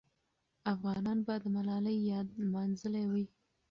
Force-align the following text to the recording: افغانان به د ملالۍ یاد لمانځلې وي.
افغانان 0.73 1.19
به 1.25 1.33
د 1.43 1.45
ملالۍ 1.55 1.97
یاد 2.11 2.27
لمانځلې 2.43 3.03
وي. 3.11 3.25